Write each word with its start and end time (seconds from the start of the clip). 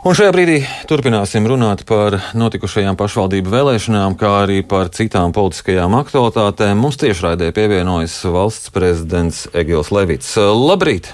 Un 0.00 0.14
šajā 0.16 0.32
brīdī 0.32 0.54
turpināsim 0.88 1.44
runāt 1.44 1.82
par 1.84 2.14
notikušajām 2.32 2.96
pašvaldību 2.96 3.50
vēlēšanām, 3.52 4.14
kā 4.16 4.30
arī 4.46 4.62
par 4.64 4.88
citām 4.96 5.34
politiskajām 5.36 5.92
aktualitātēm. 5.98 6.80
Mums 6.80 6.96
tiešraidē 7.02 7.50
pievienojas 7.52 8.14
valsts 8.24 8.72
prezidents 8.72 9.42
Egils 9.52 9.90
Levits. 9.92 10.30
Labrīt! 10.40 11.10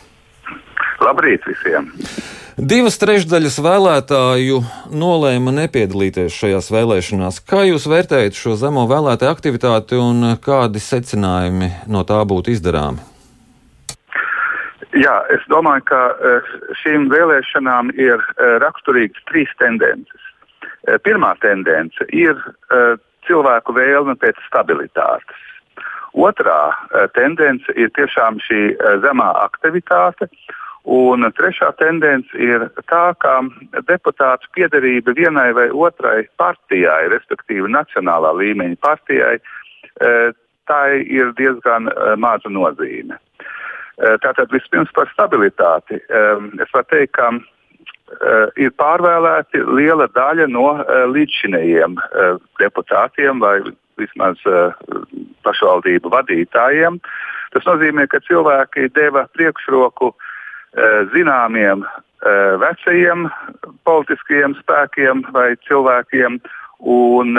Labrīt 1.02 1.50
visiem! 1.50 1.90
Divas 2.56 3.00
trešdaļas 3.02 3.58
vēlētāju 3.66 4.62
nolēma 4.94 5.56
nepiedalīties 5.64 6.38
šajās 6.38 6.70
vēlēšanās. 6.70 7.42
Kā 7.42 7.66
jūs 7.66 7.88
vērtējat 7.90 8.38
šo 8.38 8.54
zemo 8.54 8.86
vēlētāju 8.86 9.34
aktivitāti 9.34 9.98
un 9.98 10.38
kādi 10.38 10.78
secinājumi 10.78 11.72
no 11.90 12.06
tā 12.06 12.22
būtu 12.22 12.54
izdarāmi? 12.54 13.15
Jā, 14.96 15.16
es 15.28 15.42
domāju, 15.52 15.82
ka 15.90 16.00
eh, 16.14 16.52
šīm 16.80 17.10
vēlēšanām 17.12 17.90
ir 18.00 18.16
eh, 18.16 18.56
raksturīgas 18.62 19.24
trīs 19.28 19.50
tendences. 19.60 20.28
Eh, 20.88 20.96
pirmā 21.04 21.34
tendence 21.42 22.06
ir 22.16 22.38
cilvēku 23.26 23.74
vēlme 23.76 24.14
pēc 24.22 24.38
stabilitātes. 24.46 25.42
Otrā 26.16 26.72
tendence 27.12 27.72
ir 27.76 27.90
tiešām 27.98 28.38
šī 28.40 28.60
zemā 29.02 29.26
aktivitāte. 29.42 30.30
Un 30.88 31.26
trešā 31.36 31.72
tendence 31.76 32.30
ir 32.40 32.64
tā, 32.88 33.10
ka 33.20 33.34
deputāts 33.90 34.48
piederība 34.56 35.12
vienai 35.18 35.50
vai 35.52 35.66
otrai 35.74 36.22
partijai, 36.40 37.10
respektīvi 37.12 37.68
nacionālā 37.74 38.32
līmeņa 38.38 38.78
partijai, 38.86 39.34
tai 40.70 40.88
ir 41.04 41.34
diezgan 41.36 41.90
maza 42.22 42.48
nozīme. 42.48 43.18
Eh, 43.96 44.16
tātad 44.20 44.52
vispirms 44.52 44.90
par 44.92 45.08
stabilitāti. 45.08 45.96
Es 46.60 46.72
varu 46.74 46.88
teikt, 46.90 47.14
ka 47.16 47.30
eh, 47.32 48.48
ir 48.66 48.74
pārvēlēti 48.76 49.62
liela 49.64 50.04
daļa 50.12 50.50
no 50.52 50.66
eh, 50.82 51.06
līdzšinējiem 51.14 51.96
deputātiem 52.60 53.40
vai 53.40 53.56
vismaz 53.96 54.42
pašvaldību 55.46 56.12
vadītājiem. 56.12 56.98
Tas 57.54 57.64
nozīmē, 57.64 58.04
ka 58.12 58.20
cilvēki 58.26 58.90
deva 58.92 59.22
priekšroku 59.32 60.10
zināmiem 61.14 61.86
vecajiem 62.60 63.30
politiskajiem 63.88 64.58
spēkiem 64.58 65.22
vai 65.32 65.54
cilvēkiem 65.64 66.36
un 66.80 67.38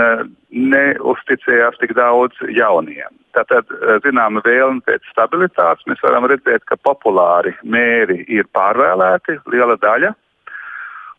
neusticējās 0.52 1.78
tik 1.82 1.94
daudz 1.98 2.38
jauniem. 2.56 3.12
Tātad, 3.36 3.70
eh, 3.70 4.00
zināma 4.06 4.42
vēlme 4.42 4.82
pēc 4.88 5.04
stabilitātes. 5.12 5.86
Mēs 5.88 6.02
varam 6.02 6.26
redzēt, 6.26 6.66
ka 6.66 6.78
populāri 6.78 7.54
mēri 7.64 8.24
ir 8.28 8.48
pārvēlēti, 8.56 9.40
liela 9.52 9.78
daļa, 9.78 10.14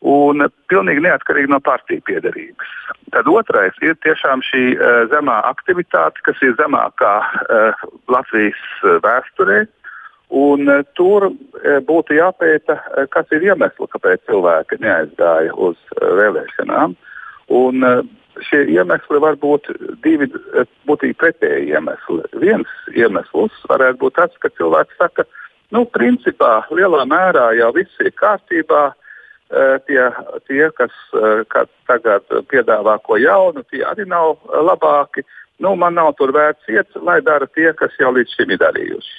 un 0.02 0.48
pilnīgi 0.70 1.04
neatkarīgi 1.04 1.50
no 1.50 1.60
partiju 1.60 2.02
piedarības. 2.06 2.68
Tad 3.14 3.26
otrais 3.26 3.74
ir 3.82 3.94
tiešām 4.04 4.42
šī 4.42 4.64
uh, 4.76 5.06
zemā 5.10 5.42
aktivitāte, 5.48 6.22
kas 6.22 6.38
ir 6.42 6.54
zemākā 6.58 7.14
uh, 7.22 7.88
Latvijas 8.08 8.62
vēsturē. 9.02 9.66
Un, 10.30 10.68
uh, 10.68 10.84
tur 10.94 11.30
uh, 11.30 11.34
būtu 11.82 12.14
jāpēta, 12.18 12.78
uh, 12.78 13.06
kas 13.10 13.26
ir 13.32 13.42
iemesls, 13.42 13.90
kāpēc 13.90 14.22
cilvēki 14.28 14.78
neaizgāja 14.84 15.54
uz 15.54 15.76
uh, 15.96 16.14
vēlēšanām. 16.20 16.94
Un, 17.48 17.84
uh, 17.84 18.04
šie 18.46 18.64
iemesli 18.72 19.20
var 19.22 19.38
būt 19.40 19.68
divi 20.04 20.28
būtīgi 20.88 21.16
pretēji 21.18 21.72
iemesli. 21.74 22.22
Viens 22.42 22.70
iemesls 22.94 23.54
varētu 23.70 24.00
būt 24.02 24.16
tas, 24.18 24.34
ka 24.42 24.50
cilvēks 24.58 24.98
saka, 25.00 25.26
nu, 25.74 25.84
principā 25.94 26.62
lielā 26.74 27.04
mērā 27.08 27.50
jau 27.58 27.72
viss 27.76 28.04
ir 28.04 28.14
kārtībā. 28.18 28.90
Tie, 29.88 30.00
tie 30.44 30.66
kas 30.76 30.96
tagad 31.88 32.26
piedāvā 32.50 32.98
ko 33.00 33.16
jaunu, 33.16 33.62
tie 33.72 33.80
arī 33.88 34.04
nav 34.04 34.36
labāki. 34.52 35.24
Nu, 35.64 35.72
man 35.72 35.96
nav 35.96 36.12
tur 36.18 36.34
vērts 36.36 36.68
iet, 36.68 36.92
lai 37.00 37.22
dara 37.24 37.48
tie, 37.56 37.70
kas 37.72 37.96
jau 37.98 38.12
līdz 38.12 38.34
šim 38.36 38.52
ir 38.52 38.60
darījuši. 38.60 39.14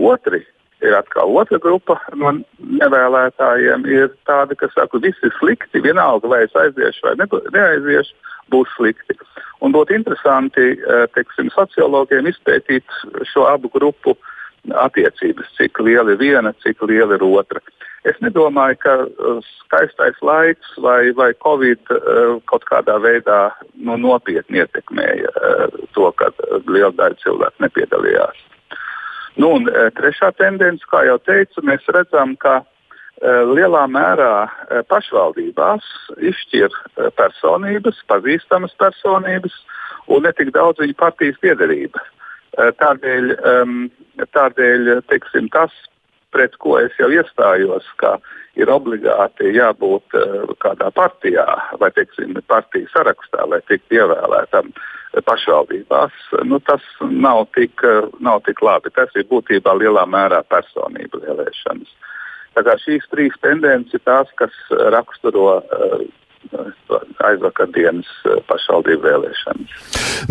Otri 0.00 0.40
ir 0.84 0.96
atkal 0.96 1.32
otra 1.40 1.58
grupa 1.62 1.96
no 2.14 2.32
nevēlētājiem. 2.60 3.86
Ir 3.88 4.10
tādi, 4.28 4.58
kas 4.60 4.74
saka, 4.74 4.92
ka 4.94 5.02
viss 5.04 5.24
ir 5.24 5.34
slikti, 5.38 5.82
vienalga 5.84 6.28
vai 6.30 6.42
es 6.44 6.56
aiziešu 6.56 7.06
vai 7.06 7.16
neaiziešu 7.22 8.14
būs 8.52 8.70
slikti. 8.76 9.16
Un 9.64 9.72
būtu 9.74 9.96
interesanti 9.96 10.74
eh, 10.76 11.06
teiksim, 11.14 11.50
sociologiem 11.54 12.28
izpētīt 12.30 12.84
šo 13.32 13.46
abu 13.48 13.70
grupu 13.72 14.16
attiecības, 14.66 15.48
cik 15.56 15.80
liela 15.80 16.12
ir 16.12 16.20
viena, 16.20 16.52
cik 16.64 16.82
liela 16.90 17.16
ir 17.16 17.24
otra. 17.24 17.62
Es 18.06 18.18
nedomāju, 18.22 18.78
ka 18.84 18.96
eh, 19.06 19.52
skaistais 19.64 20.20
laiks 20.22 20.76
vai, 20.82 21.10
vai 21.16 21.32
Covid 21.42 21.90
uh, 21.90 22.36
kaut 22.46 22.66
kādā 22.68 23.00
veidā 23.02 23.40
nu, 23.74 23.96
nopietni 23.98 24.60
ietekmēja 24.62 25.32
to, 25.96 26.12
ka 26.20 26.30
liela 26.68 26.92
daļa 26.94 27.18
cilvēku 27.24 27.64
nepiedalījās. 27.64 28.44
Nu, 29.36 29.52
un, 29.58 29.68
uh, 29.68 29.90
trešā 29.96 30.32
tendence, 30.38 30.84
kā 30.90 31.04
jau 31.08 31.18
teicu, 31.24 31.64
mēs 31.66 31.84
redzam, 31.92 32.34
ka 32.40 32.60
uh, 32.62 32.72
Eh, 33.16 33.42
lielā 33.48 33.86
mērā 33.88 34.44
eh, 34.44 34.82
pašvaldībās 34.92 35.84
izšķir 36.20 36.74
personības, 37.16 38.02
pazīstamas 38.12 38.74
personības 38.76 39.54
un 40.12 40.26
ne 40.28 40.32
tik 40.36 40.50
daudz 40.52 40.82
viņu 40.82 40.96
partijas 41.00 41.40
piedarība. 41.40 42.02
Tādēļ, 42.56 43.26
tādēļ 44.32 44.86
teiksim, 45.12 45.48
tas, 45.52 45.72
pret 46.32 46.54
ko 46.62 46.78
es 46.80 46.94
jau 46.96 47.10
iestājos, 47.12 47.84
ka 48.00 48.14
ir 48.56 48.70
obligāti 48.72 49.50
jābūt 49.52 50.16
kādā 50.64 50.88
partijā 50.96 51.44
vai 51.82 51.90
teiksim, 51.92 52.32
partijas 52.48 52.94
sarakstā, 52.96 53.44
lai 53.50 53.60
tiktu 53.68 53.98
ievēlētam 53.98 54.72
pašvaldībās, 55.26 56.16
nu, 56.44 56.60
tas 56.66 56.84
nav 57.00 57.46
tik, 57.56 57.84
nav 58.20 58.42
tik 58.48 58.62
labi. 58.62 58.92
Tas 58.94 59.12
ir 59.16 59.28
būtībā 59.30 59.76
lielā 59.78 60.04
mērā 60.08 60.42
personību 60.50 61.22
vēlēšanas. 61.24 61.94
Šīs 62.56 63.04
trīs 63.12 63.34
tendences 63.44 63.98
ir 63.98 64.02
tās, 64.08 64.30
kas 64.40 64.54
raksturo 64.92 65.58
uh, 65.58 66.06
aizvakardienas 67.26 68.08
eh, 68.26 68.38
pašvaldību 68.48 69.04
vēlēšanas. 69.06 69.74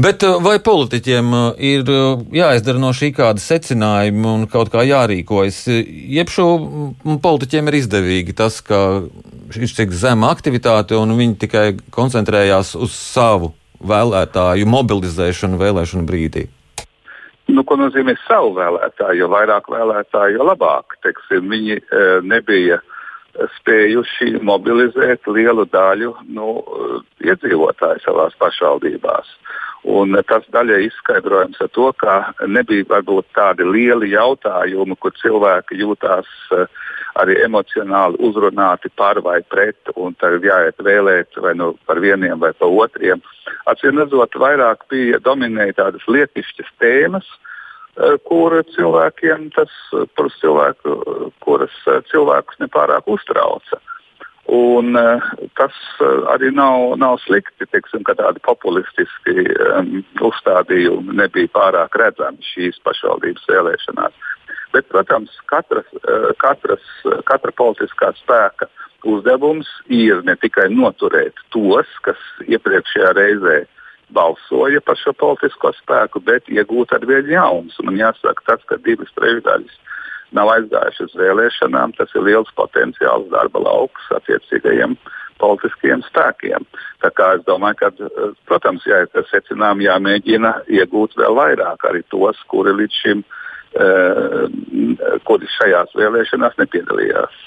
Bet 0.01 0.23
eh, 0.25 0.37
vai 0.43 0.55
politiķiem 0.63 1.33
ir 1.57 1.91
jāizdara 2.35 2.81
no 2.81 2.91
šī 2.95 3.11
kāda 3.17 3.41
secinājuma 3.41 4.35
un 4.39 4.47
kaut 4.51 4.71
kā 4.73 4.85
jārīkojas? 4.87 5.65
Jeb 6.17 6.31
šo 6.33 6.47
politiķiem 7.23 7.71
ir 7.71 7.79
izdevīgi 7.81 8.37
tas, 8.37 8.61
ka 8.65 8.79
ir 9.55 9.75
tik 9.77 9.93
zema 9.95 10.31
aktivitāte 10.33 10.97
un 10.99 11.15
viņi 11.19 11.39
tikai 11.45 11.67
koncentrējās 11.93 12.75
uz 12.79 12.95
savu 12.95 13.53
vēlētāju 13.79 14.67
mobilizēšanu 14.69 15.59
vēlēšanu 15.61 16.07
brīdī? 16.07 16.45
Nu, 17.51 17.61
ko 17.63 17.77
nozīmē 17.77 18.15
savu 18.25 18.55
vēlētāju? 18.57 19.19
Jo 19.21 19.29
vairāk 19.29 19.69
vēlētāju, 19.69 20.39
jo 20.39 20.47
labāk. 20.49 20.97
Teiksim, 21.05 21.49
viņi 21.51 21.77
e, 21.77 22.05
nebija 22.25 22.79
spējuši 23.59 24.39
mobilizēt 24.47 25.27
lielu 25.27 25.67
daļu 25.69 26.13
nu, 26.33 26.55
iedzīvotāju 27.21 28.01
savās 28.05 28.37
pašvaldībās. 28.41 29.29
Un 29.85 30.17
tas 30.25 30.47
daļai 30.49 30.87
izskaidrojams 30.87 31.59
ar 31.61 31.69
to, 31.75 31.91
ka 32.01 32.15
nebija 32.49 32.87
varbūt 32.89 33.27
tādi 33.37 33.67
lieli 33.67 34.15
jautājumi, 34.15 34.97
kur 34.97 35.13
cilvēki 35.19 35.77
jūtās 35.83 36.31
uh, 36.55 36.65
arī 37.21 37.37
emocionāli 37.45 38.19
uzrunāti 38.27 38.91
par 38.99 39.21
vai 39.23 39.39
pret, 39.47 39.79
un 39.95 40.15
tagad 40.19 40.45
jāiet 40.45 40.83
vēlēt 40.83 41.39
vai 41.41 41.55
nu 41.55 41.73
par 41.87 42.01
vieniem 42.03 42.39
vai 42.41 42.51
par 42.59 42.71
otriem. 42.71 43.23
Atcīm 43.71 43.99
redzot, 44.01 44.35
vairāk 44.41 44.85
bija 44.91 45.21
dominēja 45.23 45.79
tādas 45.79 46.05
lietišķas 46.11 46.71
tēmas, 46.83 47.27
uh, 47.31 48.15
kur 48.27 48.57
cilvēkiem 48.75 49.49
tas, 49.55 49.73
cilvēku, 50.41 50.99
kuras 51.45 51.75
uh, 51.87 52.01
cilvēkus 52.11 52.63
nepārāk 52.63 53.07
uztrauca. 53.07 53.81
Un, 54.51 54.93
uh, 54.93 55.23
tas 55.57 55.73
arī 56.29 56.51
nav, 56.53 56.93
nav 57.01 57.17
slikti, 57.23 57.65
teiksim, 57.71 58.03
ka 58.05 58.13
tādi 58.19 58.43
populistiski 58.45 59.47
um, 59.71 60.03
uzstādījumi 60.27 61.15
nebija 61.17 61.49
pārāk 61.55 61.97
redzami 61.97 62.45
šīs 62.53 62.77
pašvaldības 62.85 63.47
vēlēšanās. 63.49 64.25
Bet, 64.73 64.89
protams, 64.89 65.35
katras, 65.51 65.87
uh, 66.01 66.31
katras, 66.41 66.83
katra 67.29 67.53
politiskā 67.55 68.13
spēka 68.23 68.69
uzdevums 69.05 69.69
ir 69.93 70.23
ne 70.25 70.35
tikai 70.41 70.67
noturēt 70.73 71.37
tos, 71.53 71.89
kas 72.05 72.19
iepriekšējā 72.49 73.11
reizē 73.17 73.57
balsoja 74.15 74.81
par 74.85 74.97
šo 75.01 75.13
politisko 75.17 75.71
spēku, 75.79 76.21
bet 76.25 76.49
iegūt 76.51 76.93
ar 76.93 77.05
vien 77.09 77.29
jaunus. 77.29 77.77
Man 77.83 77.97
jāsaka, 77.99 78.45
tas, 78.49 78.65
ka 78.69 78.77
divas 78.85 79.11
trešdaļas 79.17 79.77
nav 80.35 80.51
aizgājuši 80.55 81.05
uz 81.07 81.13
vēlēšanām, 81.21 81.95
tas 81.97 82.11
ir 82.15 82.25
liels 82.27 82.51
potenciāls 82.57 83.29
darba 83.33 83.61
lauks 83.65 84.09
attiecīgajiem 84.17 84.97
politiskiem 85.41 86.03
spēkiem. 86.05 86.65
Tā 87.03 87.11
kā 87.15 87.31
es 87.37 87.43
domāju, 87.47 87.79
ka, 87.81 87.89
protams, 88.49 88.85
ja 88.87 89.03
ir 89.03 89.25
secinājumi, 89.31 89.89
jāmēģina 89.89 90.53
iegūt 90.79 91.17
vēl 91.19 91.35
vairāk 91.39 91.89
arī 91.89 92.05
tos, 92.13 92.39
kuri 92.51 92.75
līdz 92.77 93.01
šim, 93.01 93.25
uh, 93.25 93.44
kuri 95.25 95.49
šajās 95.57 95.95
vēlēšanās 95.99 96.55
nepiedalījās. 96.61 97.41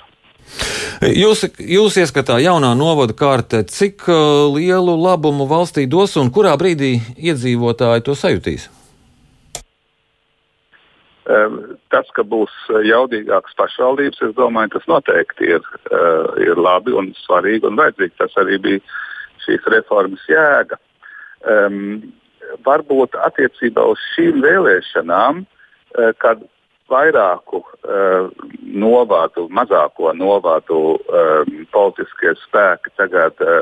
Jūs, 1.05 1.45
jūs 1.61 1.97
ieskatā 2.03 2.39
jaunā 2.43 2.73
novada 2.77 3.15
kārte, 3.17 3.63
cik 3.69 4.07
uh, 4.09 4.49
lielu 4.55 4.97
labumu 4.99 5.47
valstī 5.49 5.87
dos 5.91 6.17
un 6.19 6.33
kurā 6.35 6.57
brīdī 6.59 6.97
iedzīvotāji 7.17 8.05
to 8.09 8.17
sajutīs? 8.19 8.69
Tas, 11.93 12.09
ka 12.17 12.25
būs 12.25 12.53
jaudīgākas 12.89 13.53
pašvaldības, 13.59 14.23
es 14.25 14.31
domāju, 14.37 14.73
tas 14.79 14.87
noteikti 14.89 15.51
ir, 15.59 15.67
uh, 15.93 16.33
ir 16.41 16.57
labi 16.57 16.95
un 16.97 17.11
svarīgi 17.21 17.69
un 17.69 17.77
vajadzīgi. 17.77 18.17
Tas 18.17 18.33
arī 18.41 18.57
bija 18.65 18.81
šīs 19.45 19.69
reformas 19.75 20.25
jēga. 20.29 20.81
Um, 21.45 22.01
varbūt 22.65 23.19
attiecībā 23.29 23.85
uz 23.93 24.01
šīm 24.15 24.41
vēlēšanām, 24.41 25.45
uh, 25.45 25.58
kad 26.19 26.43
vairāku 26.89 27.61
uh, 27.63 28.29
novadu, 28.63 29.47
mazāko 29.53 30.13
novadu 30.17 30.97
um, 30.97 31.67
politiskie 31.73 32.35
spēki 32.45 32.93
tagad 32.97 33.37
uh, 33.45 33.61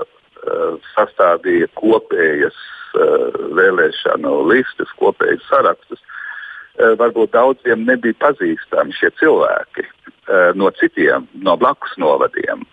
sastādīja 0.94 1.68
kopējas 1.78 2.56
uh, 2.56 3.34
vēlēšanu 3.58 4.36
listas, 4.50 4.92
kopējas 5.00 5.42
sarakstus. 5.50 6.02
Uh, 6.76 6.94
varbūt 7.00 7.34
daudziem 7.34 7.86
nebija 7.88 8.18
pazīstami 8.22 8.94
šie 8.94 9.10
cilvēki 9.20 9.86
uh, 9.86 10.52
no 10.54 10.70
citiem, 10.78 11.28
no 11.42 11.56
blakus 11.58 11.96
novadiem. 11.98 12.64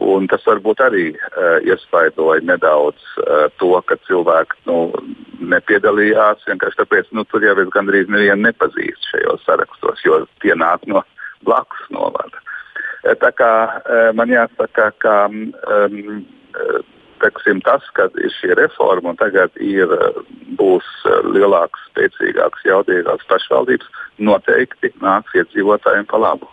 Un 0.00 0.28
tas 0.32 0.44
varbūt 0.48 0.80
arī 0.80 1.04
uh, 1.12 1.58
iespaidoja 1.66 2.40
nedaudz 2.48 3.00
uh, 3.20 3.48
to, 3.60 3.74
ka 3.84 3.98
cilvēki 4.08 4.62
nu, 4.70 4.78
nepiedalījās. 5.52 6.46
Vienkārši 6.48 6.80
tāpēc, 6.80 7.10
nu, 7.16 7.26
tur 7.28 7.44
jau 7.44 7.56
es 7.60 7.72
gandrīz 7.74 8.08
nevienu 8.08 8.46
nepazīstu 8.46 9.12
šajos 9.12 9.44
sarakstos, 9.44 10.04
jo 10.06 10.22
tie 10.40 10.56
nāk 10.56 10.86
no 10.88 11.04
blakus 11.44 11.82
novada. 11.92 12.40
Uh, 13.04 13.12
tā 13.20 13.32
kā 13.36 13.52
uh, 13.76 14.08
man 14.16 14.32
jāsaka, 14.32 14.88
ka 15.04 15.16
um, 15.28 16.22
teksim, 17.20 17.60
tas, 17.66 17.84
ka 17.96 18.08
ir 18.24 18.32
šī 18.38 18.54
reforma 18.56 19.12
un 19.12 19.20
tagad 19.20 19.52
ir, 19.60 19.92
būs 20.56 20.88
lielāks, 21.28 21.82
spēcīgāks, 21.90 22.64
jaudīgāks 22.68 23.28
pašvaldības, 23.28 23.92
noteikti 24.30 24.94
nāks 25.04 25.36
iedzīvotājiem 25.42 26.08
pa 26.08 26.24
labu. 26.24 26.48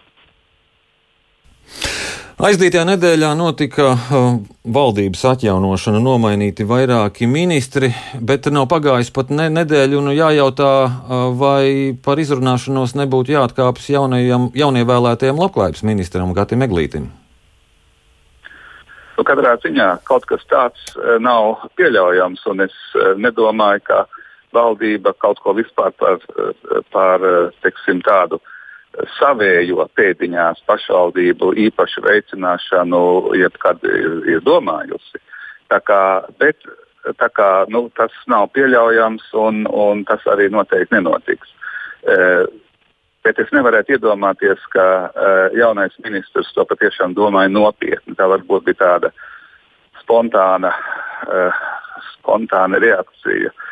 Aizdītajā 2.37 2.83
nedēļā 2.85 3.31
notika 3.33 3.85
uh, 3.95 4.25
valdības 4.69 5.23
atjaunošana, 5.25 5.97
nomainīti 6.05 6.67
vairāki 6.69 7.25
ministri, 7.25 7.87
bet 8.21 8.45
nav 8.53 8.67
pagājis 8.69 9.09
pat 9.09 9.31
ne, 9.33 9.47
nedēļa. 9.55 10.01
Nu 10.05 10.11
jājautā, 10.13 10.67
uh, 10.85 11.23
vai 11.33 11.95
par 12.05 12.21
izrunāšanos 12.21 12.93
nebūtu 12.99 13.33
jāatkāpjas 13.33 13.87
jaunievēlētajam 14.53 15.41
labklājības 15.41 15.81
ministram 15.89 16.35
Gatim 16.37 16.61
Eglītim. 16.61 17.07
Nu, 19.17 19.25
katrā 19.25 19.55
ziņā 19.63 19.87
kaut 20.05 20.27
kas 20.29 20.45
tāds 20.51 20.91
uh, 20.93 21.15
nav 21.17 21.65
pieļaujams, 21.81 22.45
un 22.53 22.67
es 22.67 22.75
nedomāju, 23.17 23.81
ka 23.89 24.03
valdība 24.53 25.15
kaut 25.17 25.41
ko 25.41 25.57
vispār 25.57 25.89
par, 25.97 26.21
par 26.93 27.25
teksim, 27.65 28.05
tādu 28.05 28.37
uh, 28.37 28.53
savējo 29.17 29.85
pēdiņās 29.97 30.63
pašvaldību 30.67 31.53
īpašu 31.67 32.03
veicināšanu 32.05 33.01
jebkad 33.37 33.83
ir, 33.87 34.21
ir 34.35 34.43
domājusi. 34.45 35.21
Tā 35.71 35.79
kā, 35.83 36.01
bet 36.39 36.63
tā 37.19 37.29
kā, 37.33 37.49
nu, 37.71 37.87
tas 37.97 38.13
nav 38.31 38.49
pieļaujams 38.55 39.29
un, 39.37 39.65
un 39.67 40.03
tas 40.07 40.23
arī 40.31 40.49
noteikti 40.53 40.97
nenotiks. 40.97 41.53
E, 42.07 42.17
bet 43.27 43.39
es 43.43 43.53
nevarētu 43.55 43.97
iedomāties, 43.97 44.63
ka 44.73 44.87
e, 45.07 45.31
jaunais 45.59 45.95
ministrs 46.03 46.51
to 46.55 46.65
patiešām 46.67 47.15
domāja 47.17 47.51
nopietni. 47.53 48.15
Tā 48.17 48.29
varbūt 48.31 48.67
bija 48.69 48.81
tāda 48.83 49.13
spontāna, 50.01 50.73
e, 51.27 51.47
spontāna 52.15 52.81
reakcija. 52.83 53.53
E, 53.53 53.66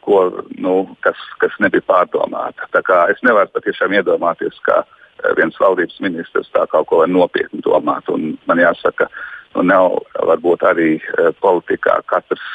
ko, 0.00 0.42
nu, 0.58 0.72
kas, 1.04 1.18
kas 1.38 1.54
nebija 1.62 1.84
pārdomāta. 1.86 2.66
Es 3.12 3.20
nevaru 3.22 3.50
patiešām 3.54 3.94
iedomāties, 3.94 4.56
ka 4.66 4.82
eh, 4.82 5.30
viens 5.38 5.58
valdības 5.60 6.00
ministrs 6.02 6.50
tā 6.54 6.66
kaut 6.72 6.88
ko 6.90 7.04
nopietni 7.06 7.62
domāt. 7.62 8.08
Un 8.10 8.34
man 8.50 8.62
jāsaka, 8.62 9.06
nu, 9.54 9.66
nav 9.70 10.00
varbūt 10.32 10.66
arī 10.66 10.96
eh, 10.98 11.30
politikā 11.42 12.00
katrs, 12.10 12.48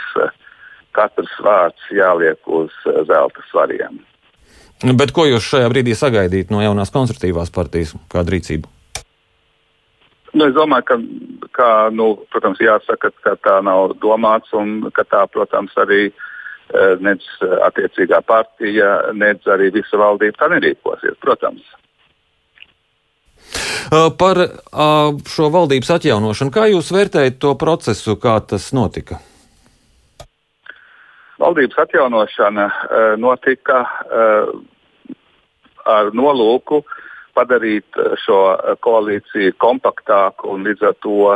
katrs 0.95 1.31
vārds 1.43 1.87
jāliek 1.95 2.51
uz 2.59 2.75
zelta 2.83 3.47
svariem. 3.51 4.01
Bet 4.99 5.15
ko 5.15 5.23
jūs 5.29 5.47
šajā 5.47 5.71
brīdī 5.71 5.95
sagaidīt 5.95 6.51
no 6.51 6.59
jaunās 6.59 6.91
konservatīvās 6.91 7.53
partijas, 7.55 7.95
kādu 8.11 8.35
rīcību? 8.35 8.71
Nu, 10.35 10.49
es 10.49 10.55
domāju, 10.57 10.83
ka, 10.83 10.95
ka 11.55 11.67
nu, 11.95 12.11
protams, 12.27 12.59
jāsaka, 12.59 13.13
ka 13.23 13.37
tā 13.39 13.61
nav 13.63 13.93
domāts 14.03 14.51
un 14.51 14.89
ka 14.91 15.05
tā, 15.07 15.21
protams, 15.31 15.71
arī 15.79 16.09
uh, 16.09 16.25
Eh, 16.73 16.95
nec 16.97 17.21
eh, 17.21 17.51
attiecīgā 17.67 18.23
partija, 18.25 19.11
nec 19.13 19.45
arī 19.53 19.69
visa 19.75 19.99
valdība 20.01 20.39
tā 20.39 20.47
nerīkosies, 20.49 21.13
protams. 21.21 21.61
Eh, 23.93 24.09
par 24.17 24.41
šo 25.29 25.51
valdības 25.53 25.93
atjaunošanu, 25.99 26.53
kā 26.55 26.65
jūs 26.71 26.89
vērtējat 26.95 27.37
to 27.37 27.53
procesu, 27.61 28.17
kā 28.17 28.39
tas 28.49 28.71
notika? 28.73 29.19
Valdības 31.37 31.77
atjaunošana 31.83 32.65
notika 33.19 33.81
ar 35.85 36.11
nolūku 36.15 36.79
padarīt 37.35 37.99
šo 38.23 38.39
koalīciju 38.85 39.55
kompaktāku 39.61 40.53
un 40.55 40.65
līdz 40.67 40.87
ar 40.89 40.97
to 41.03 41.35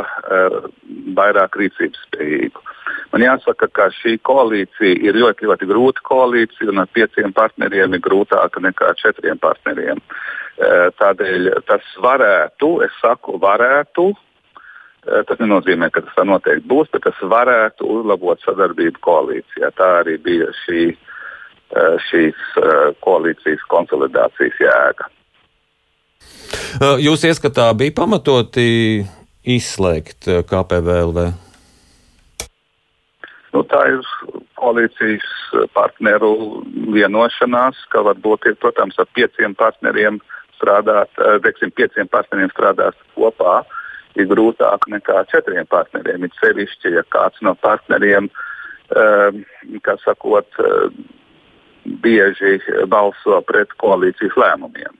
vairāk 1.16 1.58
rīcības 1.60 2.04
spējīgu. 2.08 2.64
Man 3.12 3.24
jāsaka, 3.24 3.68
ka 3.74 3.88
šī 3.94 4.16
koalīcija 4.26 5.00
ir 5.06 5.18
ļoti, 5.18 5.46
ļoti 5.50 5.68
grūta 5.70 6.04
koalīcija, 6.06 6.70
un 6.72 6.82
ar 6.82 6.90
pieciem 6.94 7.34
partneriem 7.34 7.96
ir 7.96 8.02
grūtāka 8.04 8.62
nekā 8.62 8.92
ar 8.92 8.98
četriem 9.00 9.38
partneriem. 9.42 10.02
Tādēļ 11.00 11.52
tas 11.68 11.86
varētu, 12.04 12.72
es 12.86 12.98
saku, 13.02 13.38
varētu. 13.42 14.10
Tas 15.00 15.38
nenozīmē, 15.40 15.88
ka 15.90 16.02
tas 16.04 16.16
tā 16.18 16.26
noteikti 16.28 16.68
būs, 16.68 16.90
bet 16.92 17.06
tas 17.06 17.22
varētu 17.24 17.86
uzlabot 17.88 18.42
sadarbību 18.44 19.00
koalīcijā. 19.06 19.72
Tā 19.78 19.88
arī 20.02 20.18
bija 20.20 20.50
šī, 20.64 20.90
šīs 22.10 22.42
koalīcijas 23.06 23.64
konsolidācijas 23.72 24.60
jēga. 24.60 25.08
Jūs 26.80 27.24
ieskatā 27.26 27.66
bija 27.74 27.92
pamatoti 27.96 29.02
izslēgt 29.42 30.28
KPVLV? 30.46 31.24
Nu, 33.50 33.62
tā 33.66 33.80
ir 33.90 34.04
koalīcijas 34.60 35.26
partneru 35.74 36.62
vienošanās, 36.94 37.80
ka 37.90 38.04
varbūt 38.06 38.46
ir, 38.52 38.56
protams, 38.62 38.98
ar 39.02 39.08
pieciem 39.18 39.56
partneriem 39.58 40.20
strādāt, 40.60 41.10
teiksim, 41.42 41.74
pieciem 41.74 42.08
partneriem 42.12 42.52
strādāt 42.54 42.98
kopā 43.16 43.64
ir 44.14 44.30
grūtāk 44.30 44.86
nekā 44.94 45.24
četriem 45.32 45.66
partneriem. 45.66 46.28
Ir 46.28 46.38
sevišķi, 46.38 46.94
ja 47.00 47.04
kāds 47.10 47.42
no 47.42 47.56
partneriem, 47.58 48.30
kā 49.82 49.98
sakot, 50.04 50.62
bieži 52.04 52.60
balso 52.92 53.42
pret 53.48 53.74
koalīcijas 53.82 54.38
lēmumiem. 54.38 54.99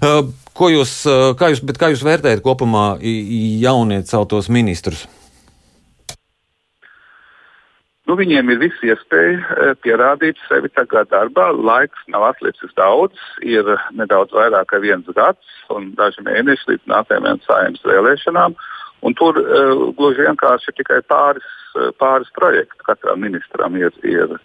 Uh, 0.00 0.28
ko 0.56 0.68
jūs, 0.72 0.92
kā 1.40 1.52
jūs, 1.52 1.64
kā 1.78 1.92
jūs 1.92 2.04
vērtējat 2.06 2.44
kopumā 2.44 2.98
jaunie 3.00 4.02
celtos 4.08 4.50
ministrus? 4.52 5.06
Nu, 8.10 8.16
viņiem 8.18 8.48
ir 8.50 8.58
visi 8.58 8.88
iespēja 8.90 9.36
e, 9.38 9.72
pierādīt 9.84 10.38
sevi 10.48 10.66
tagad 10.74 11.12
darbā. 11.12 11.52
Laiks 11.54 12.08
nav 12.10 12.24
atlicis 12.32 12.72
daudz, 12.74 13.14
ir 13.46 13.68
nedaudz 13.94 14.34
vairāk 14.34 14.72
kā 14.72 14.80
viens 14.82 15.06
gads 15.14 15.52
un 15.70 15.92
daži 15.94 16.24
mēneši 16.26 16.72
līdz 16.72 16.90
nākamajām 16.90 17.38
saimnes 17.44 17.86
vēlēšanām. 17.86 18.56
Un 19.06 19.14
tur 19.16 19.38
uh, 19.38 19.84
gluži 19.96 20.26
vienkārši 20.26 20.72
ir 20.72 20.76
tikai 20.80 20.98
pāris, 21.08 21.46
pāris 22.02 22.34
projektu. 22.36 22.82
Katram 22.84 23.22
ministram 23.22 23.78
ir, 23.78 23.94
ir 24.02 24.34
uh, 24.34 24.42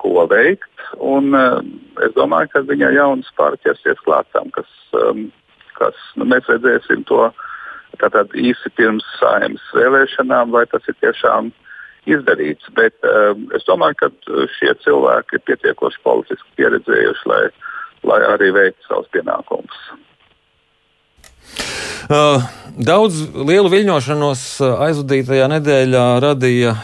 ko 0.00 0.26
veikt. 0.30 0.84
Un, 0.96 1.34
uh, 1.36 1.60
es 2.06 2.14
domāju, 2.16 2.48
ka 2.52 2.64
viņai 2.68 2.94
jaunas 2.96 3.28
pārķersies 3.38 4.00
klātām, 4.06 4.48
kas, 4.56 4.68
um, 4.96 5.26
kas 5.76 5.96
nu, 6.16 6.28
mēs 6.32 6.48
redzēsim 6.50 7.04
to 7.10 7.28
tātad 8.00 8.32
īsi 8.38 8.72
pirms 8.78 9.04
saimnes 9.20 9.66
vēlēšanām, 9.76 10.54
vai 10.54 10.64
tas 10.70 10.86
ir 10.88 10.96
tiešām 11.02 11.50
uh, 11.50 11.70
izdarīts. 12.08 12.68
Bet 12.76 12.96
es 13.56 13.66
domāju, 13.68 13.98
ka 14.02 14.10
uh, 14.10 14.44
šie 14.58 14.74
cilvēki 14.84 15.38
ir 15.38 15.46
pietiekoši 15.48 16.04
politiski 16.06 16.56
pieredzējuši, 16.60 17.26
lai, 17.30 17.42
lai 18.08 18.20
arī 18.34 18.52
veiktu 18.56 18.88
savus 18.88 19.10
pienākumus. 19.14 19.82
Uh, 22.10 22.42
daudz 22.74 23.20
lielu 23.34 23.70
viļņošanos 23.70 24.44
uh, 24.64 24.80
aizvadītajā 24.88 25.50
nedēļā 25.52 26.06
radīja 26.24 26.74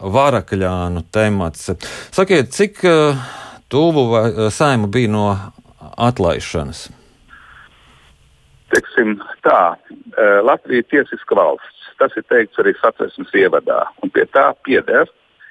varakļānu 0.00 1.04
temats. 1.12 1.70
Sakiet, 2.14 2.52
cik 2.56 2.82
uh, 2.88 3.20
tuvu 3.68 4.06
uh, 4.14 4.40
saima 4.52 4.88
bija 4.90 5.12
no 5.12 5.26
atlaišanas? 5.96 6.88
Teiksim 8.70 9.16
tā, 9.42 9.74
Latvija 10.46 10.84
ir 10.84 10.90
tiesiska 10.90 11.34
valsts. 11.34 11.88
Tas 11.98 12.14
ir 12.16 12.24
teikts 12.30 12.60
arī 12.62 12.72
satversmes 12.78 13.32
ievadā, 13.36 13.82
un 14.00 14.12
pie 14.14 14.22
tā 14.32 14.46
pieder, 14.64 15.10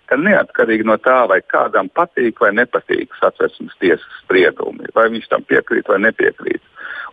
ka 0.09 0.17
neatkarīgi 0.17 0.87
no 0.87 0.95
tā, 0.97 1.19
vai 1.29 1.37
kādam 1.45 1.91
patīk 1.93 2.41
vai 2.41 2.49
nepatīk 2.57 3.13
satversmes 3.19 3.75
tiesas 3.83 4.17
spriedumi, 4.23 4.89
vai 4.95 5.05
viņš 5.13 5.29
tam 5.29 5.45
piekrīt 5.45 5.91
vai 5.91 5.99
nepiekrīt. 6.07 6.63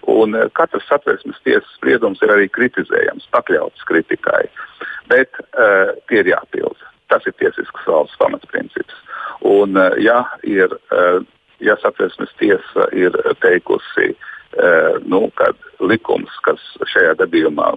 Un 0.09 0.39
katrs 0.57 0.87
satversmes 0.89 1.43
tiesas 1.45 1.69
spriedums 1.77 2.23
ir 2.25 2.33
arī 2.33 2.49
kritizējams, 2.55 3.29
pakļauts 3.35 3.85
kritikai, 3.91 4.47
bet 5.13 5.43
uh, 5.43 5.93
tie 6.09 6.23
ir 6.23 6.33
jāpilda. 6.33 6.96
Tas 7.13 7.27
ir 7.27 7.35
tiesiskas 7.39 7.87
valsts 7.87 8.19
pamatprincips. 8.19 8.95
Un, 9.47 9.77
uh, 9.77 9.95
ja, 10.03 10.25
ir, 10.43 10.73
uh, 10.91 11.21
ja 11.61 11.77
satversmes 11.83 12.33
tiesa 12.41 12.89
ir 12.93 13.17
teikusi, 13.43 14.13
uh, 14.13 14.97
nu, 15.05 15.27
ka 15.39 15.53
likums, 15.81 16.33
kas 16.47 16.63
šajā 16.95 17.17
gadījumā 17.23 17.75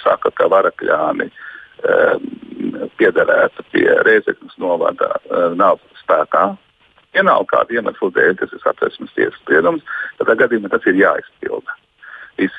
saka, 0.00 0.30
ka 0.32 0.46
varakļāni 0.48 1.26
piederētu 2.96 3.64
pie 3.74 3.84
Reizeknas 4.06 4.54
novada, 4.56 5.10
nav 5.52 5.82
spēkā, 6.00 6.46
ja 7.14 7.24
nav 7.26 7.44
kāda 7.50 7.76
iemesla 7.76 8.08
dēļ, 8.16 8.34
tas 8.40 8.54
ir 8.56 8.62
satversmes 8.62 9.12
tiesas 9.16 9.36
spriedums, 9.42 9.84
tad 10.18 10.32
gadījumā 10.40 10.70
tas 10.72 10.86
ir 10.88 10.96
jāizpilda. 11.02 11.76
Viss. 12.40 12.56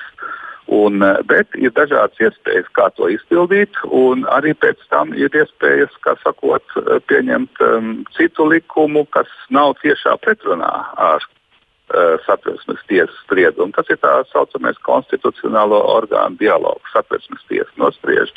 Un, 0.68 1.04
eh, 1.04 1.22
bet 1.30 1.54
ir 1.62 1.70
dažādas 1.78 2.18
iespējas, 2.18 2.66
kā 2.74 2.88
to 2.98 3.06
izpildīt, 3.14 3.78
un 3.86 4.24
arī 4.34 4.56
pēc 4.58 4.82
tam 4.90 5.14
ir 5.14 5.30
iespējas, 5.30 5.94
kā 6.02 6.16
sakot, 6.24 6.66
eh, 6.78 6.98
pieņemt 7.06 7.62
um, 7.62 7.92
citu 8.18 8.48
likumu, 8.50 9.06
kas 9.14 9.30
nav 9.50 9.76
tiešā 9.84 10.18
pretrunā 10.26 10.72
ar 10.98 11.22
uh, 11.22 12.18
satversmes 12.26 12.82
tiesas 12.90 13.14
spriedumu. 13.28 13.76
Tas 13.78 13.86
ir 13.94 14.02
tā 14.02 14.16
saucamais 14.32 14.82
konstitucionālo 14.82 15.84
orgānu 15.86 16.40
dialogs. 16.42 16.90
Satversmes 16.96 17.46
tiesa 17.48 17.70
nospriež, 17.78 18.34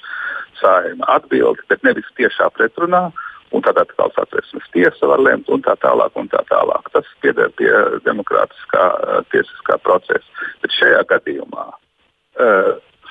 saima 0.61 1.09
atbildi, 1.17 1.65
bet 1.73 1.83
nevis 1.83 2.13
tiešā 2.21 2.53
pretrunā. 2.53 3.09
Un 3.57 3.65
tad 3.65 3.81
atkal 3.81 4.13
satversmes 4.13 4.69
tiesa 4.77 5.09
var 5.09 5.25
lemt, 5.25 5.49
un 5.49 5.65
tā 5.65 5.79
tālāk. 5.81 6.13
Un 6.21 6.29
tā 6.29 6.45
tālāk. 6.53 6.93
Tas 6.93 7.09
pieder 7.25 7.49
pie 7.57 7.73
demokrātiskā 8.05 8.87
uh, 8.93 9.21
tiesiskā 9.33 9.81
procesa. 9.81 10.49
Bet 10.61 10.77
šajā 10.77 11.07
gadījumā 11.09 11.71
uh, 11.73 11.79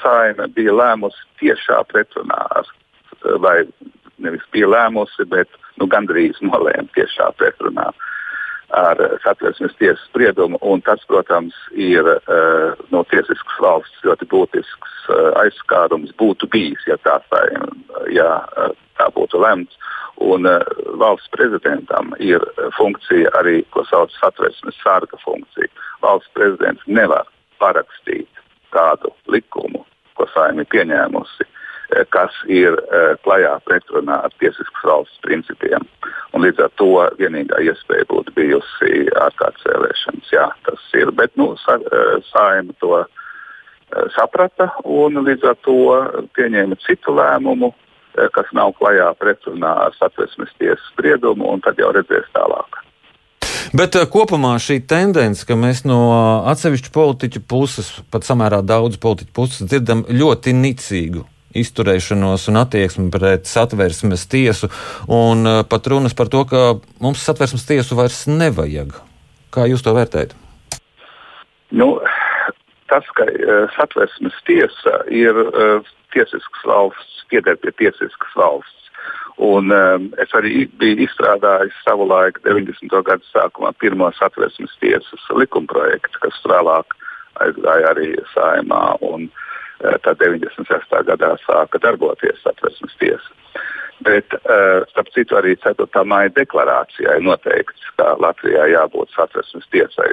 saime 0.01 0.48
bija 0.55 0.75
lēmusi 0.75 1.24
tiešā 1.41 1.81
pretrunā 1.91 2.38
ar, 2.60 2.69
vai 3.43 3.57
nevis 4.24 4.46
bija 4.53 4.69
lēmusi, 4.72 5.25
bet 5.29 5.50
nu, 5.81 5.88
gandrīz 5.91 6.39
nolēma 6.41 6.89
tiešā 6.98 7.31
pretrunā 7.39 7.89
ar 8.75 9.00
satversmes 9.24 9.75
tiesas 9.79 10.03
spriedumu. 10.10 10.60
Tas, 10.86 11.03
protams, 11.07 11.55
ir 11.72 12.03
uh, 12.03 12.74
no 12.91 13.03
tiesiskas 13.12 13.62
valsts 13.63 14.03
ļoti 14.03 14.27
būtisks 14.31 14.98
uh, 15.10 15.31
aizskārums 15.43 16.12
būtu 16.19 16.50
bijis, 16.51 16.84
ja 16.89 16.98
tā, 17.05 17.19
saima, 17.31 17.69
ja, 18.12 18.31
uh, 18.57 18.74
tā 19.00 19.10
būtu 19.15 19.39
lemts. 19.43 19.77
Un 20.24 20.50
uh, 20.50 20.65
valsts 21.00 21.31
prezidentam 21.31 22.12
ir 22.19 22.43
funkcija 22.77 23.31
arī, 23.39 23.62
ko 23.72 23.86
sauc 23.88 24.12
par 24.12 24.34
satversmes 24.34 24.81
sarga 24.84 25.19
funkciju. 25.24 25.72
Valsts 26.03 26.34
prezidents 26.36 26.84
nevar 26.88 27.29
parakstīt 27.62 28.37
kādu 28.77 29.13
likumu, 29.34 29.84
ko 30.17 30.27
saimni 30.34 30.65
pieņēmusi, 30.72 31.46
eh, 31.48 32.05
kas 32.13 32.34
ir 32.48 32.77
eh, 32.77 33.15
klajā 33.25 33.55
pretrunā 33.67 34.22
ar 34.27 34.34
tiesiskas 34.41 34.88
valsts 34.91 35.22
principiem. 35.25 35.86
Un 36.34 36.46
līdz 36.46 36.65
ar 36.65 36.74
to 36.81 36.91
vienīgā 37.19 37.62
iespēja 37.65 38.07
būtu 38.12 38.36
bijusi 38.38 39.07
ārkārtas 39.25 39.67
vēlēšanas. 39.69 40.34
Jā, 40.34 40.48
tas 40.67 40.89
ir, 41.00 41.12
bet 41.12 41.34
nu, 41.39 41.55
sa, 41.65 41.79
eh, 41.79 42.17
saima 42.34 42.75
to 42.84 43.05
saprata 44.12 44.65
un 44.84 45.15
līdz 45.24 45.46
ar 45.48 45.55
to 45.63 45.77
pieņēma 46.36 46.75
citu 46.84 47.13
lēmumu, 47.15 47.72
kas 48.36 48.50
nav 48.51 48.74
klajā 48.75 49.07
pretrunā 49.15 49.72
ar 49.86 49.96
satversmes 49.96 50.51
tiesas 50.60 50.84
spriedumu, 50.91 51.48
un 51.53 51.63
tad 51.63 51.79
jau 51.79 51.93
redzēs 51.96 52.27
tālāk. 52.36 52.81
Bet 53.76 53.98
uh, 54.00 54.06
kopumā 54.08 54.54
šī 54.64 54.80
tendence, 54.88 55.44
ka 55.48 55.58
mēs 55.60 55.84
no 55.88 56.00
atsevišķu 56.48 56.92
politiķu 56.96 57.42
puses, 57.50 57.90
pat 58.14 58.28
samērā 58.28 58.62
daudz 58.64 59.00
politiķu 59.04 59.34
puses, 59.36 59.66
dzirdam 59.68 60.06
ļoti 60.08 60.54
nicīgu 60.56 61.26
izturēšanos 61.58 62.46
un 62.52 62.60
attieksmi 62.62 63.10
pret 63.12 63.48
satversmes 63.50 64.28
tiesu, 64.32 64.70
un 65.12 65.44
uh, 65.48 65.64
pat 65.68 65.90
runas 65.92 66.16
par 66.16 66.32
to, 66.32 66.46
ka 66.48 66.64
mums 67.04 67.24
satversmes 67.28 67.68
tiesu 67.68 67.98
vairs 68.00 68.24
nevajag. 68.30 68.96
Kā 69.52 69.68
jūs 69.68 69.84
to 69.84 69.96
vērtējat? 69.98 70.36
Nu, 71.76 71.98
tas, 72.88 73.08
ka 73.20 73.28
satversmes 73.76 74.36
tiesa 74.48 75.02
ir 75.12 75.36
tiesisks 76.16 76.64
valsts, 76.68 77.24
pieder 77.32 77.58
pie 77.60 77.74
tiesiskas 77.82 78.36
valsts 78.40 78.76
Un, 79.38 79.70
um, 79.70 80.08
es 80.17 80.32
arī 80.34 80.65
biju 80.82 81.03
izstrādājis 81.06 81.75
savulaik 81.86 82.39
90. 82.46 82.89
gadu 83.06 83.25
sākumā 83.29 83.70
pirmo 83.77 84.10
satversmes 84.17 84.74
tiesas 84.82 85.27
likumprojektu, 85.29 86.24
kas 86.24 86.39
vēlāk 86.50 86.96
aizgāja 87.46 87.91
arī 87.94 88.15
saimā. 88.34 88.82
Un, 89.06 89.27
uh, 89.29 89.98
Tad 90.01 90.17
96. 90.24 90.89
gadā 91.06 91.36
sāka 91.44 91.77
darboties 91.84 92.41
satversmes 92.41 92.98
tiesa. 92.98 93.29
Bet, 94.06 94.34
uh, 94.41 94.82
starp 94.89 95.13
citu, 95.13 95.38
arī 95.38 95.53
4. 95.62 95.86
maija 96.06 96.34
deklarācijā 96.34 97.17
ir 97.17 97.25
noteikts, 97.25 97.86
ka 97.98 98.15
Latvijā 98.22 98.65
jābūt 98.74 99.13
satversmes 99.13 99.70
tiesai. 99.74 100.10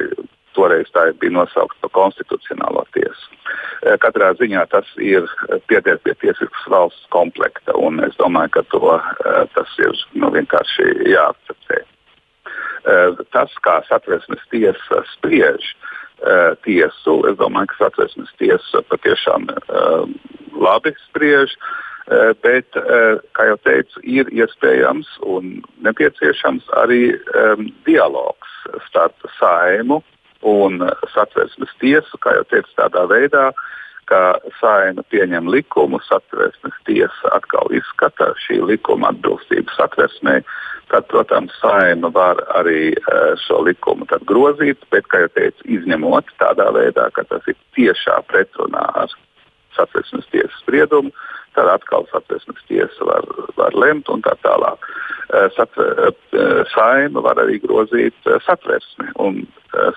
Toreiz 0.55 0.91
tā 0.95 1.09
bija 1.21 1.35
nosaukta 1.35 1.81
par 1.83 1.93
konstitucionālo 1.99 2.85
tiesu. 2.97 3.39
Eh, 3.85 3.97
katrā 4.03 4.33
ziņā 4.39 4.65
tas 4.73 4.89
ir 5.03 5.27
pieder 5.69 5.99
pie 6.05 6.15
tiesiskas 6.23 6.69
valsts 6.71 7.09
komplekta, 7.15 7.75
un 7.77 8.01
es 8.07 8.15
domāju, 8.21 8.55
ka 8.57 8.63
to, 8.75 8.95
eh, 8.95 9.45
tas 9.55 9.79
ir 9.79 9.93
nu, 10.15 10.31
vienkārši 10.31 11.11
jāakceptē. 11.15 11.83
Tas, 13.33 13.49
kā 13.65 13.79
satversmes 13.89 14.43
tiesa 14.53 14.99
spriež 15.15 15.71
tiesu, 16.67 17.15
es 17.31 17.39
domāju, 17.41 17.71
ka 17.73 17.87
satversmes 17.87 18.29
tiesa 18.37 18.83
patiešām 18.91 19.49
labi 20.53 20.93
spriež. 21.09 21.57
Bet, 22.45 22.77
kā 23.33 23.47
jau 23.49 23.57
teicu, 23.65 24.03
ir 24.05 24.29
iespējams 24.29 25.09
un 25.25 25.63
nepieciešams 25.81 26.69
arī 26.77 27.17
um, 27.33 27.73
dialogs 27.89 28.53
starp 28.85 29.17
saimu 29.39 30.03
un 30.45 30.85
satversmes 31.15 31.73
tiesu, 31.81 32.21
kā 32.21 32.37
jau 32.39 32.45
teicu, 32.53 32.71
tādā 32.79 33.07
veidā, 33.11 33.49
ka 34.11 34.21
saima 34.61 35.05
pieņem 35.13 35.49
likumu, 35.49 36.01
satversmes 36.05 36.77
tiesa 36.89 37.33
atkal 37.37 37.73
izskata 37.73 38.33
šī 38.45 38.61
likuma 38.69 39.13
atbilstību 39.15 39.73
satversmē. 39.77 40.41
Tad, 40.93 41.07
protams, 41.09 41.55
saima 41.63 42.11
var 42.13 42.43
arī 42.59 42.93
e, 42.93 43.21
šo 43.41 43.63
likumu 43.65 44.05
grozīt, 44.29 44.85
bet, 44.93 45.09
kā 45.09 45.25
jau 45.25 45.31
teicu, 45.33 45.65
izņemot 45.79 46.29
tādā 46.43 46.69
veidā, 46.77 47.09
ka 47.17 47.25
tas 47.31 47.49
ir 47.49 47.57
tiešā 47.77 48.21
pretrunā 48.29 48.85
ar 49.01 49.15
satversmes 49.75 50.29
tiesas 50.31 50.61
spriedumu, 50.61 51.11
tad 51.57 51.71
atkal 51.73 52.07
satversmes 52.13 52.63
tiesa 52.69 53.09
var, 53.09 53.27
var 53.59 53.77
lemt 53.79 54.09
un 54.13 54.23
tā 54.25 54.35
tālāk. 54.45 54.89
E, 55.35 55.45
Satve, 55.57 55.87
e, 56.11 56.47
saima 56.75 57.23
var 57.25 57.41
arī 57.43 57.61
grozīt 57.63 58.33
satversmi, 58.47 59.11
un 59.23 59.45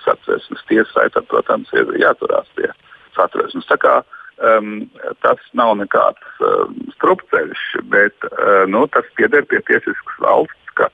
satversmes 0.04 0.62
tiesai 0.70 1.08
tad, 1.14 1.26
protams, 1.30 1.70
ir 1.76 1.90
jāturās 2.00 2.48
pie 2.58 2.70
satversmes. 3.16 3.66
Tā 3.68 3.78
kā 3.82 3.98
um, 4.38 4.86
tas 5.24 5.42
nav 5.58 5.76
nekāds 5.80 6.42
um, 6.44 6.74
strupceļš, 6.96 7.64
bet 7.92 8.28
uh, 8.30 8.64
nu, 8.70 8.86
tas 8.94 9.06
pieder 9.18 9.46
pie 9.50 9.60
tiesiskas 9.68 10.22
valsts, 10.22 10.74
ka 10.78 10.90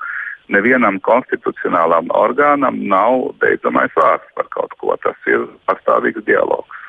nevienam 0.52 1.00
konstitucionālam 1.04 2.11
orgānam 2.14 2.80
nav 2.88 3.30
beidzamais 3.42 3.92
vārds 3.97 4.26
par 4.37 4.49
kaut 4.56 4.76
ko. 4.80 4.97
Tas 5.04 5.28
ir 5.30 5.47
pastāvīgs 5.68 6.25
dialogs. 6.28 6.83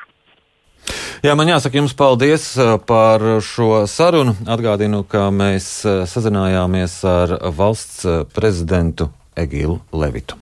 Jā, 1.22 1.34
man 1.38 1.48
jāsaka 1.48 1.78
jums 1.78 1.94
paldies 1.96 2.48
uh, 2.58 2.76
par 2.82 3.22
šo 3.44 3.84
sarunu. 3.90 4.34
Atgādinu, 4.50 5.04
ka 5.08 5.28
mēs 5.30 5.68
uh, 5.86 6.02
sazinājāmies 6.10 6.98
ar 7.08 7.38
valsts 7.54 8.02
uh, 8.04 8.24
prezidentu 8.34 9.12
Egilu 9.36 9.78
Levitu. 9.94 10.34